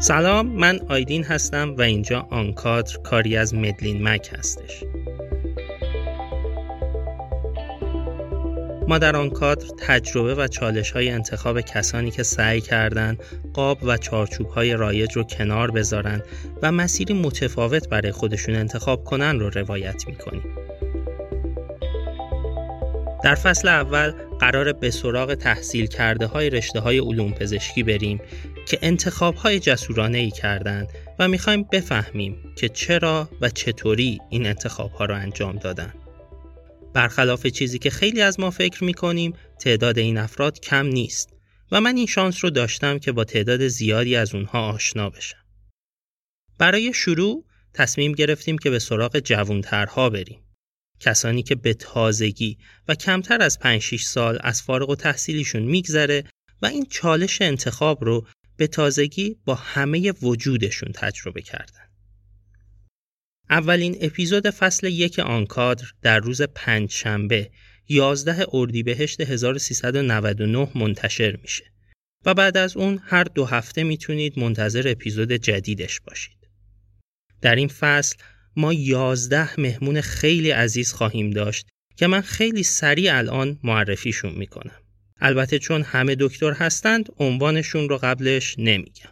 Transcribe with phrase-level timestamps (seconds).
[0.00, 4.84] سلام من آیدین هستم و اینجا آنکادر کاری از مدلین مک هستش
[8.88, 13.18] ما در آن کادر تجربه و چالش های انتخاب کسانی که سعی کردند
[13.52, 16.22] قاب و چارچوب های رایج رو کنار بذارن
[16.62, 20.44] و مسیری متفاوت برای خودشون انتخاب کنن رو روایت می‌کنیم.
[23.24, 28.20] در فصل اول قرار به سراغ تحصیل کرده های رشته های علوم پزشکی بریم
[28.66, 30.88] که انتخاب های جسورانه ای کردند
[31.18, 35.94] و می‌خوایم بفهمیم که چرا و چطوری این انتخاب ها را انجام دادن.
[36.94, 41.32] برخلاف چیزی که خیلی از ما فکر می‌کنیم تعداد این افراد کم نیست
[41.72, 45.44] و من این شانس رو داشتم که با تعداد زیادی از اونها آشنا بشم.
[46.58, 50.47] برای شروع تصمیم گرفتیم که به سراغ جوانترها بریم.
[51.00, 56.24] کسانی که به تازگی و کمتر از 5 6 سال از فارغ و تحصیلیشون میگذره
[56.62, 61.88] و این چالش انتخاب رو به تازگی با همه وجودشون تجربه کردن.
[63.50, 67.50] اولین اپیزود فصل یک آنکادر در روز پنج شنبه
[67.88, 71.64] 11 اردیبهشت 1399 منتشر میشه
[72.24, 76.38] و بعد از اون هر دو هفته می‌تونید منتظر اپیزود جدیدش باشید.
[77.40, 78.16] در این فصل
[78.58, 84.80] ما 11 مهمون خیلی عزیز خواهیم داشت که من خیلی سریع الان معرفیشون می‌کنم.
[85.20, 89.10] البته چون همه دکتر هستند عنوانشون رو قبلش نمیگم.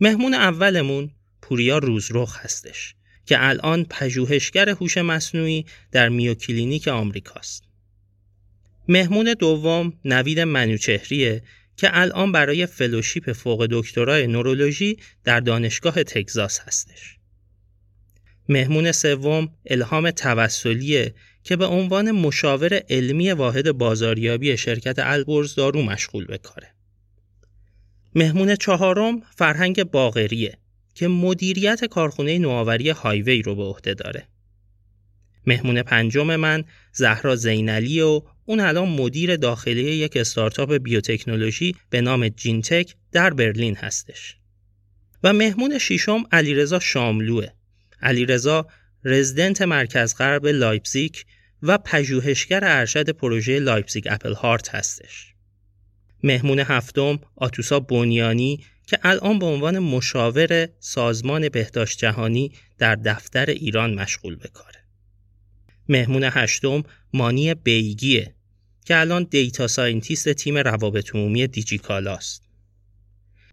[0.00, 1.10] مهمون اولمون
[1.42, 2.94] پوریا روزرخ هستش
[3.26, 7.64] که الان پژوهشگر هوش مصنوعی در مایوکلینیک آمریکاست.
[8.88, 11.42] مهمون دوم نوید منوچهریه
[11.76, 17.18] که الان برای fellowship فوق دکترای نورولوژی در دانشگاه تگزاس هستش.
[18.48, 21.14] مهمون سوم الهام توسلیه
[21.44, 26.74] که به عنوان مشاور علمی واحد بازاریابی شرکت البرز دارو مشغول به کاره.
[28.14, 30.58] مهمون چهارم فرهنگ باغریه
[30.94, 34.28] که مدیریت کارخونه نوآوری هایوی رو به عهده داره.
[35.46, 42.28] مهمون پنجم من زهرا زینلی و اون الان مدیر داخلی یک استارتاپ بیوتکنولوژی به نام
[42.28, 44.36] جینتک در برلین هستش.
[45.22, 47.48] و مهمون ششم علیرضا شاملوه.
[48.04, 48.66] علیرضا
[49.04, 51.14] رزیدنت مرکز غرب لایپزیگ
[51.62, 55.34] و پژوهشگر ارشد پروژه لایپزیگ Apple Heart هستش.
[56.22, 63.94] مهمون هفتم آتوسا بنیانی که الان به عنوان مشاور سازمان بهداشت جهانی در دفتر ایران
[63.94, 64.80] مشغول به کاره.
[65.88, 66.82] مهمون هشتم
[67.12, 68.34] مانی بیگیه
[68.84, 72.42] که الان data scientist تیم روابط عمومی دیجیکالاست.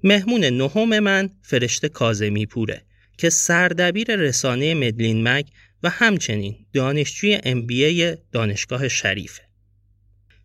[0.03, 2.85] مهمون نهم من فرشته کازمی پوره
[3.17, 5.45] که سردبیر رسانه مدلین مگ
[5.83, 9.41] و همچنین دانشجوی MBA دانشگاه شریفه.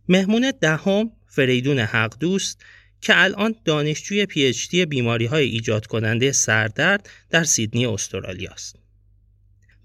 [0.09, 2.65] مهمون دهم فریدون حق دوست
[3.01, 8.77] که الان دانشجوی پی اچ بیماری های ایجاد کننده سردرد در سیدنی استرالیا است.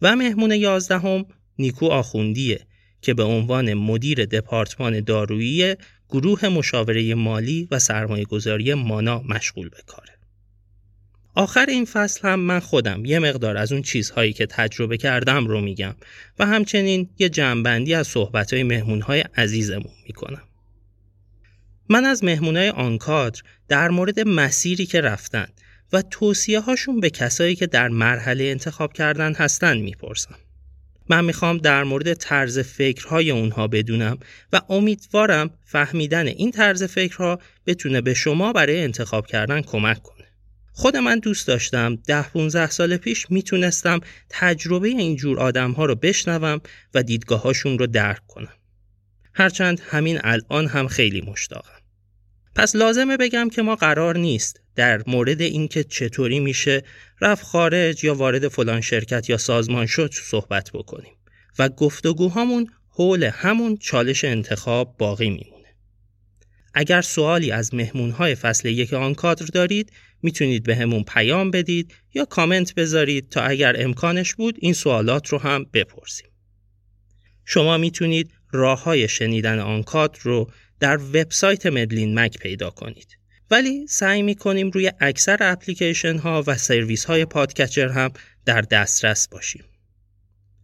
[0.02, 1.26] و مهمون یازدهم
[1.60, 2.66] نیکو آخوندیه
[3.02, 5.76] که به عنوان مدیر دپارتمان دارویی
[6.10, 10.21] گروه مشاوره مالی و سرمایه گذاری مانا مشغول به کاره.
[11.36, 15.62] آخر این فصل هم من خودم یه مقدار از اون چیزهایی که تجربه کردم رو
[15.62, 15.96] میگم
[16.40, 20.42] و همچنین یه جمعبندی از صحبتهای مهمونهای عزیزمون می‌کنم.
[21.90, 25.48] من از مهمونای آنکادر در مورد مسیری که رفتن
[25.94, 30.36] و توصیه هاشون به کسایی که در مرحله انتخاب کردن هستن می‌پرسم.
[31.10, 34.18] من می‌خوام در مورد طرز فکرهای اونها بدونم
[34.54, 40.21] و امیدوارم فهمیدن این طرز فکرها بتونه به شما برای انتخاب کردن کمک کنه.
[40.74, 44.00] خود من دوست داشتم ده 15 سال پیش می‌تونستم
[44.30, 46.62] تجربه اینجور آدم ها رو بشنوم
[46.94, 48.54] و دیدگاهاشون رو درک کنم.
[49.34, 51.82] هرچند همین الان هم خیلی مشتاقم.
[52.56, 56.84] پس لازمه بگم که ما قرار نیست در مورد اینکه چطوری میشه
[57.22, 61.14] رفت خارج یا وارد فلان شرکت یا سازمان شد صحبت بکنیم
[61.60, 65.76] و گفتگوهامون حول همون چالش انتخاب باقی میمونه.
[66.74, 69.92] اگر سوالی از مهمونهای فصل یک آن کادر دارید
[70.24, 75.66] می‌تونید بهمون پیام بدید یا کامنت بذارید تا اگر امکانش بود این سوالات رو هم
[75.74, 76.28] بپرسیم.
[77.46, 83.18] شما می‌تونید راه های شنیدن آن کادر رو در وبسایت مدلین مک پیدا کنید.
[83.52, 88.12] ولی سعی می کنیم روی اکثر اپلیکیشن ها و سرویس های پادکچر هم
[88.46, 89.64] در دسترس باشیم.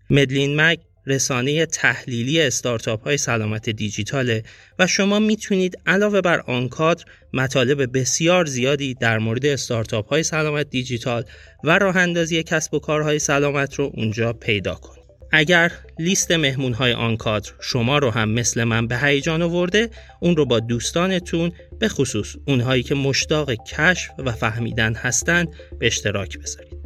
[0.09, 4.43] مدلین مک رسانه تحلیلی استارتاپ های سلامت دیجیتاله
[4.79, 10.69] و شما می‌تونید علاوه بر آن کادر مطالب بسیار زیادی در مورد استارتاپ های سلامت
[10.69, 11.23] دیجیتال
[11.63, 14.97] و راه اندازی کسب و کارهای سلامت رو اونجا پیدا کنید.
[15.31, 19.89] اگر لیست مهمون های آن کادر شما رو هم مثل من به هیجان آورده
[20.19, 25.47] اون رو با دوستانتون به خصوص اونهایی که مشتاق کشف و فهمیدن هستند
[25.79, 26.76] به اشتراک بذارید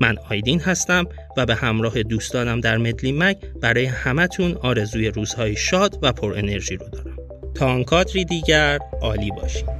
[0.00, 1.04] من آیدین هستم
[1.36, 6.76] و به همراه دوستانم در مدلی مک برای همتون آرزوی روزهای شاد و پر انرژی
[6.76, 7.16] رو دارم.
[7.54, 9.77] تا آن کادری دیگر عالی باشید.